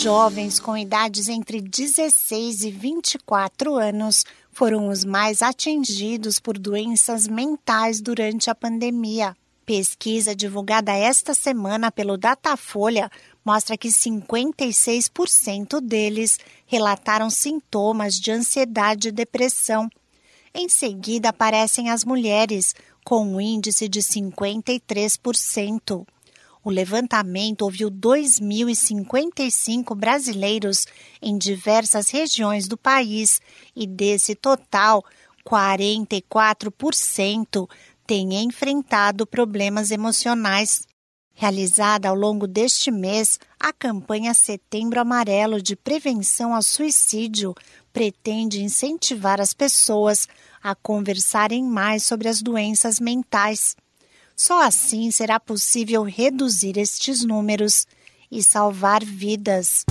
jovens 0.00 0.58
com 0.58 0.76
idades 0.78 1.28
entre 1.28 1.60
16 1.60 2.62
e 2.62 2.70
24 2.70 3.74
anos 3.74 4.24
foram 4.50 4.88
os 4.88 5.04
mais 5.04 5.42
atingidos 5.42 6.40
por 6.40 6.56
doenças 6.56 7.28
mentais 7.28 8.00
durante 8.00 8.48
a 8.48 8.54
pandemia. 8.54 9.36
Pesquisa 9.66 10.34
divulgada 10.34 10.94
esta 10.94 11.34
semana 11.34 11.92
pelo 11.92 12.16
Datafolha 12.16 13.10
mostra 13.44 13.76
que 13.76 13.88
56% 13.88 15.82
deles 15.82 16.38
relataram 16.66 17.28
sintomas 17.28 18.14
de 18.14 18.30
ansiedade 18.30 19.08
e 19.08 19.12
depressão. 19.12 19.86
Em 20.54 20.66
seguida 20.66 21.28
aparecem 21.28 21.90
as 21.90 22.06
mulheres, 22.06 22.74
com 23.04 23.34
um 23.34 23.38
índice 23.38 23.86
de 23.86 24.00
53%. 24.00 26.06
O 26.62 26.70
levantamento 26.70 27.62
ouviu 27.62 27.90
2.055 27.90 29.96
brasileiros 29.96 30.84
em 31.22 31.38
diversas 31.38 32.10
regiões 32.10 32.68
do 32.68 32.76
país 32.76 33.40
e 33.74 33.86
desse 33.86 34.34
total, 34.34 35.02
44% 35.48 37.66
têm 38.06 38.42
enfrentado 38.42 39.26
problemas 39.26 39.90
emocionais. 39.90 40.86
Realizada 41.32 42.10
ao 42.10 42.14
longo 42.14 42.46
deste 42.46 42.90
mês, 42.90 43.40
a 43.58 43.72
campanha 43.72 44.34
Setembro 44.34 45.00
Amarelo 45.00 45.62
de 45.62 45.74
Prevenção 45.74 46.54
ao 46.54 46.62
Suicídio 46.62 47.54
pretende 47.90 48.62
incentivar 48.62 49.40
as 49.40 49.54
pessoas 49.54 50.28
a 50.62 50.74
conversarem 50.74 51.64
mais 51.64 52.02
sobre 52.02 52.28
as 52.28 52.42
doenças 52.42 53.00
mentais. 53.00 53.74
Só 54.42 54.62
assim 54.62 55.10
será 55.10 55.38
possível 55.38 56.02
reduzir 56.02 56.78
estes 56.78 57.22
números 57.22 57.86
e 58.32 58.42
salvar 58.42 59.04
vidas. 59.04 59.84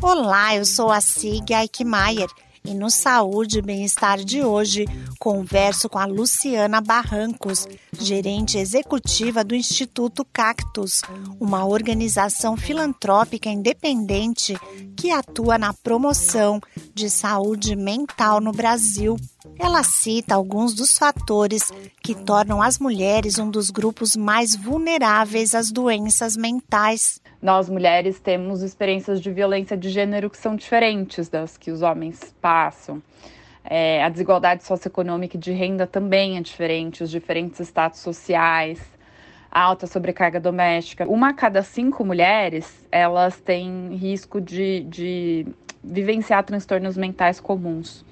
Olá, 0.00 0.56
eu 0.56 0.64
sou 0.64 0.90
a 0.90 0.98
Sig 1.02 1.52
Eichmeier 1.52 2.30
e 2.64 2.72
no 2.72 2.90
Saúde 2.90 3.58
e 3.58 3.62
Bem-Estar 3.62 4.24
de 4.24 4.42
hoje, 4.42 4.86
converso 5.18 5.90
com 5.90 5.98
a 5.98 6.06
Luciana 6.06 6.80
Barrancos, 6.80 7.68
gerente 8.00 8.56
executiva 8.56 9.44
do 9.44 9.54
Instituto 9.54 10.24
Cactus, 10.32 11.02
uma 11.38 11.66
organização 11.66 12.56
filantrópica 12.56 13.50
independente 13.50 14.56
que 14.96 15.10
atua 15.10 15.58
na 15.58 15.74
promoção 15.74 16.62
de 16.94 17.10
saúde 17.10 17.76
mental 17.76 18.40
no 18.40 18.52
Brasil. 18.52 19.16
Ela 19.62 19.82
cita 19.82 20.34
alguns 20.34 20.74
dos 20.74 20.98
fatores 20.98 21.70
que 22.02 22.14
tornam 22.14 22.60
as 22.60 22.78
mulheres 22.78 23.38
um 23.38 23.50
dos 23.50 23.70
grupos 23.70 24.16
mais 24.16 24.56
vulneráveis 24.56 25.54
às 25.54 25.70
doenças 25.70 26.36
mentais 26.36 27.22
nós 27.42 27.68
mulheres 27.68 28.20
temos 28.20 28.62
experiências 28.62 29.20
de 29.20 29.28
violência 29.32 29.76
de 29.76 29.90
gênero 29.90 30.30
que 30.30 30.38
são 30.38 30.54
diferentes 30.54 31.28
das 31.28 31.58
que 31.58 31.72
os 31.72 31.82
homens 31.82 32.32
passam. 32.40 33.02
É, 33.64 34.02
a 34.02 34.08
desigualdade 34.08 34.64
socioeconômica 34.64 35.36
e 35.36 35.40
de 35.40 35.50
renda 35.50 35.84
também 35.84 36.38
é 36.38 36.40
diferente, 36.40 37.02
os 37.02 37.10
diferentes 37.10 37.58
status 37.60 37.98
sociais, 37.98 38.80
a 39.50 39.60
alta 39.60 39.88
sobrecarga 39.88 40.38
doméstica. 40.38 41.04
Uma 41.08 41.30
a 41.30 41.32
cada 41.32 41.62
cinco 41.62 42.04
mulheres, 42.04 42.84
elas 42.92 43.40
têm 43.40 43.96
risco 43.96 44.40
de, 44.40 44.84
de 44.84 45.46
vivenciar 45.82 46.44
transtornos 46.44 46.96
mentais 46.96 47.40
comuns. 47.40 48.04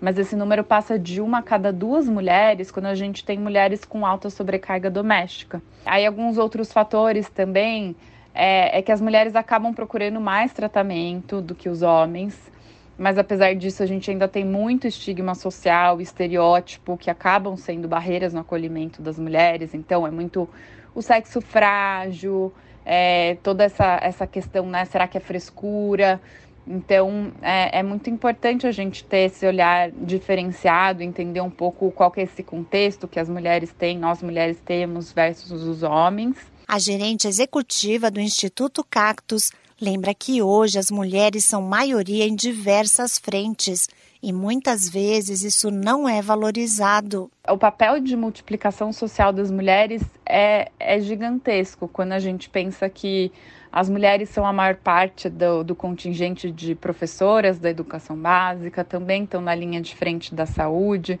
Mas 0.00 0.18
esse 0.18 0.36
número 0.36 0.62
passa 0.62 0.98
de 0.98 1.20
uma 1.20 1.38
a 1.38 1.42
cada 1.42 1.72
duas 1.72 2.08
mulheres 2.08 2.70
quando 2.70 2.86
a 2.86 2.94
gente 2.94 3.24
tem 3.24 3.38
mulheres 3.38 3.84
com 3.84 4.04
alta 4.04 4.28
sobrecarga 4.28 4.90
doméstica. 4.90 5.62
Aí 5.84 6.04
alguns 6.04 6.38
outros 6.38 6.72
fatores 6.72 7.28
também 7.28 7.96
é, 8.34 8.78
é 8.78 8.82
que 8.82 8.92
as 8.92 9.00
mulheres 9.00 9.34
acabam 9.36 9.72
procurando 9.72 10.20
mais 10.20 10.52
tratamento 10.52 11.40
do 11.40 11.54
que 11.54 11.68
os 11.68 11.82
homens. 11.82 12.52
Mas 12.96 13.18
apesar 13.18 13.54
disso, 13.54 13.82
a 13.82 13.86
gente 13.86 14.10
ainda 14.10 14.28
tem 14.28 14.44
muito 14.44 14.86
estigma 14.86 15.34
social, 15.34 16.00
estereótipo, 16.00 16.96
que 16.96 17.10
acabam 17.10 17.56
sendo 17.56 17.88
barreiras 17.88 18.32
no 18.32 18.40
acolhimento 18.40 19.02
das 19.02 19.18
mulheres. 19.18 19.74
Então, 19.74 20.06
é 20.06 20.10
muito 20.10 20.48
o 20.94 21.02
sexo 21.02 21.40
frágil, 21.40 22.52
é, 22.84 23.36
toda 23.42 23.64
essa, 23.64 23.98
essa 24.00 24.26
questão, 24.26 24.66
né? 24.66 24.84
Será 24.84 25.08
que 25.08 25.16
é 25.16 25.20
frescura? 25.20 26.20
Então, 26.66 27.32
é, 27.42 27.80
é, 27.80 27.82
muito 27.82 28.08
importante 28.08 28.66
a 28.66 28.72
gente 28.72 29.04
ter 29.04 29.26
esse 29.26 29.46
olhar 29.46 29.90
diferenciado, 29.90 31.02
entender 31.02 31.40
um 31.40 31.50
pouco 31.50 31.90
qual 31.90 32.10
que 32.10 32.20
é 32.20 32.24
esse 32.24 32.42
contexto 32.42 33.06
que 33.06 33.20
as 33.20 33.28
mulheres 33.28 33.72
têm, 33.72 33.98
nós 33.98 34.22
mulheres 34.22 34.58
temos 34.64 35.12
versus 35.12 35.62
os 35.62 35.82
homens. 35.82 36.36
A 36.66 36.78
gerente 36.78 37.28
executiva 37.28 38.10
do 38.10 38.20
Instituto 38.20 38.82
Cactus 38.82 39.52
lembra 39.80 40.14
que 40.14 40.40
hoje 40.40 40.78
as 40.78 40.90
mulheres 40.90 41.44
são 41.44 41.60
maioria 41.60 42.26
em 42.26 42.34
diversas 42.34 43.18
frentes 43.18 43.86
e 44.24 44.32
muitas 44.32 44.88
vezes 44.88 45.42
isso 45.42 45.70
não 45.70 46.08
é 46.08 46.22
valorizado. 46.22 47.30
O 47.46 47.58
papel 47.58 48.00
de 48.00 48.16
multiplicação 48.16 48.90
social 48.90 49.34
das 49.34 49.50
mulheres 49.50 50.02
é, 50.24 50.70
é 50.80 50.98
gigantesco 50.98 51.86
quando 51.86 52.12
a 52.12 52.18
gente 52.18 52.48
pensa 52.48 52.88
que 52.88 53.30
as 53.70 53.90
mulheres 53.90 54.30
são 54.30 54.46
a 54.46 54.52
maior 54.52 54.76
parte 54.76 55.28
do, 55.28 55.62
do 55.62 55.74
contingente 55.74 56.50
de 56.50 56.74
professoras 56.74 57.58
da 57.58 57.68
educação 57.68 58.16
básica, 58.16 58.82
também 58.82 59.24
estão 59.24 59.42
na 59.42 59.54
linha 59.54 59.80
de 59.80 59.94
frente 59.94 60.34
da 60.34 60.46
saúde, 60.46 61.20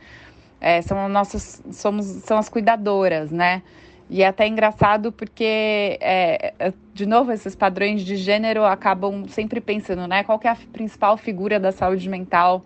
é, 0.58 0.80
são, 0.80 1.06
nossas, 1.06 1.62
somos, 1.72 2.06
são 2.06 2.38
as 2.38 2.48
cuidadoras, 2.48 3.30
né? 3.30 3.62
E 4.08 4.22
é 4.22 4.28
até 4.28 4.46
engraçado 4.46 5.10
porque, 5.10 5.98
é, 6.00 6.54
é, 6.58 6.72
de 6.94 7.04
novo, 7.04 7.32
esses 7.32 7.54
padrões 7.54 8.02
de 8.02 8.16
gênero 8.16 8.64
acabam 8.64 9.26
sempre 9.28 9.60
pensando, 9.60 10.06
né? 10.06 10.24
Qual 10.24 10.40
é 10.42 10.48
a 10.48 10.56
principal 10.72 11.18
figura 11.18 11.60
da 11.60 11.72
saúde 11.72 12.08
mental 12.08 12.64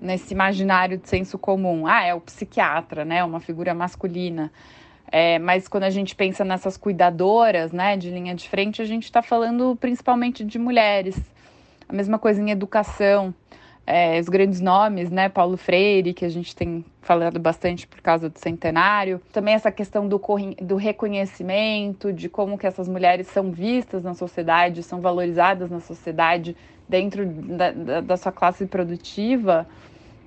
nesse 0.00 0.34
imaginário 0.34 0.98
de 0.98 1.08
senso 1.08 1.38
comum? 1.38 1.86
Ah, 1.86 2.04
é 2.04 2.14
o 2.14 2.20
psiquiatra, 2.20 3.04
né? 3.04 3.24
Uma 3.24 3.40
figura 3.40 3.74
masculina. 3.74 4.52
É, 5.10 5.38
mas 5.38 5.68
quando 5.68 5.84
a 5.84 5.90
gente 5.90 6.14
pensa 6.14 6.44
nessas 6.44 6.76
cuidadoras, 6.76 7.72
né, 7.72 7.96
de 7.96 8.10
linha 8.10 8.34
de 8.34 8.48
frente, 8.48 8.82
a 8.82 8.84
gente 8.84 9.04
está 9.04 9.22
falando 9.22 9.76
principalmente 9.80 10.44
de 10.44 10.58
mulheres. 10.58 11.16
A 11.88 11.92
mesma 11.92 12.18
coisa 12.18 12.42
em 12.42 12.50
educação 12.50 13.34
é, 13.86 14.18
os 14.18 14.28
grandes 14.28 14.60
nomes, 14.60 15.10
né? 15.10 15.28
Paulo 15.28 15.56
Freire, 15.56 16.14
que 16.14 16.24
a 16.24 16.28
gente 16.28 16.54
tem 16.56 16.84
falado 17.02 17.38
bastante 17.38 17.86
por 17.86 18.00
causa 18.00 18.30
do 18.30 18.38
centenário. 18.38 19.20
Também 19.32 19.54
essa 19.54 19.70
questão 19.70 20.08
do, 20.08 20.20
do 20.62 20.76
reconhecimento, 20.76 22.12
de 22.12 22.28
como 22.28 22.56
que 22.56 22.66
essas 22.66 22.88
mulheres 22.88 23.26
são 23.26 23.50
vistas 23.50 24.02
na 24.02 24.14
sociedade, 24.14 24.82
são 24.82 25.00
valorizadas 25.00 25.70
na 25.70 25.80
sociedade 25.80 26.56
dentro 26.88 27.26
da, 27.26 27.70
da, 27.70 28.00
da 28.00 28.16
sua 28.16 28.32
classe 28.32 28.66
produtiva, 28.66 29.66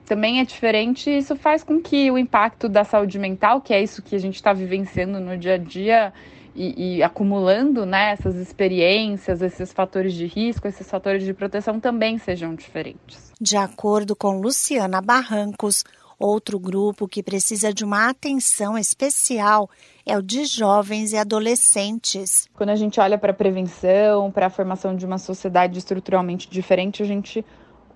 também 0.08 0.40
é 0.40 0.46
diferente. 0.46 1.10
Isso 1.10 1.36
faz 1.36 1.64
com 1.64 1.80
que 1.82 2.10
o 2.10 2.18
impacto 2.18 2.70
da 2.70 2.84
saúde 2.84 3.20
mental, 3.20 3.62
que 3.62 3.74
é 3.74 3.82
isso 3.84 4.02
que 4.02 4.16
a 4.16 4.20
gente 4.20 4.36
está 4.36 4.54
vivenciando 4.54 5.20
no 5.20 5.38
dia 5.38 5.56
a 5.56 5.58
dia, 5.58 6.14
e, 6.56 6.98
e, 6.98 7.04
acumulando 7.04 7.86
né, 7.86 8.14
essas 8.14 8.36
experiências, 8.36 9.44
esses 9.44 9.72
fatores 9.72 10.16
de 10.16 10.26
risco, 10.26 10.68
esses 10.68 10.90
fatores 10.90 11.24
de 11.24 11.32
proteção 11.32 11.80
também 11.80 12.18
sejam 12.18 12.56
diferentes. 12.56 13.32
De 13.40 13.56
acordo 13.56 14.16
com 14.16 14.42
Luciana 14.42 15.00
Barrancos, 15.00 15.84
outro 16.20 16.60
grupo 16.60 17.08
que 17.08 17.22
precisa 17.22 17.72
de 17.72 17.86
uma 17.86 18.10
atenção 18.10 18.76
especial 18.76 19.70
é 20.04 20.18
o 20.18 20.22
de 20.22 20.46
jovens 20.46 21.14
e 21.14 21.18
adolescentes. 21.18 22.50
Quando 22.56 22.70
a 22.70 22.76
gente 22.76 23.00
olha 23.00 23.20
para 23.20 23.32
a 23.32 23.36
prevenção, 23.36 24.32
para 24.32 24.48
a 24.48 24.50
formação 24.50 24.96
de 24.96 25.06
uma 25.06 25.20
sociedade 25.20 25.78
estruturalmente 25.78 26.50
diferente, 26.50 27.04
a 27.04 27.06
gente 27.06 27.46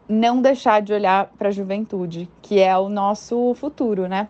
não 0.07 0.41
deixar 0.41 0.81
de 0.81 0.93
olhar 0.93 1.27
para 1.37 1.49
a 1.49 1.51
juventude, 1.51 2.29
que 2.41 2.59
é 2.59 2.77
o 2.77 2.89
nosso 2.89 3.53
futuro, 3.55 4.07
né? 4.07 4.27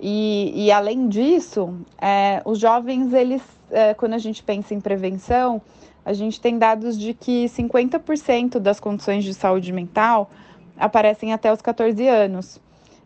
E, 0.00 0.52
e 0.66 0.72
além 0.72 1.08
disso, 1.08 1.74
é, 2.00 2.40
os 2.44 2.58
jovens, 2.58 3.12
eles, 3.12 3.42
é, 3.70 3.92
quando 3.92 4.14
a 4.14 4.18
gente 4.18 4.42
pensa 4.42 4.72
em 4.72 4.80
prevenção, 4.80 5.60
a 6.04 6.12
gente 6.12 6.40
tem 6.40 6.58
dados 6.58 6.98
de 6.98 7.12
que 7.12 7.44
50% 7.46 8.58
das 8.58 8.80
condições 8.80 9.22
de 9.22 9.34
saúde 9.34 9.72
mental 9.72 10.30
aparecem 10.78 11.32
até 11.32 11.52
os 11.52 11.60
14 11.60 12.08
anos 12.08 12.58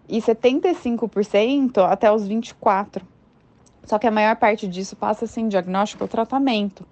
e 0.09 0.19
75% 0.21 1.79
até 1.79 2.13
os 2.13 2.27
24. 2.27 3.05
Só 3.85 3.99
que 3.99 4.07
a 4.07 4.11
maior 4.11 4.37
parte 4.37 4.69
disso 4.69 4.95
passa 4.95 5.27
sem 5.27 5.49
diagnóstico 5.49 6.05
ou 6.05 6.09
tratamento. 6.09 6.87